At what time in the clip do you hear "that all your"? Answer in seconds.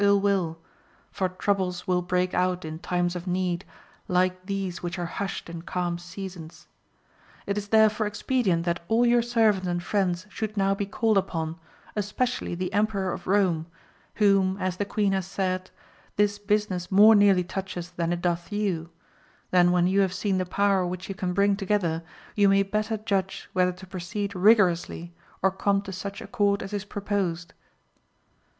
8.65-9.21